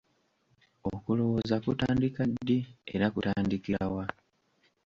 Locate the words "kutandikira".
3.13-3.85